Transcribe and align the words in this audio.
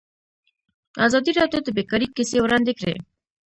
ازادي 1.05 1.31
راډیو 1.39 1.59
د 1.63 1.69
بیکاري 1.77 2.07
کیسې 2.15 2.37
وړاندې 2.41 2.73
کړي. 2.79 2.95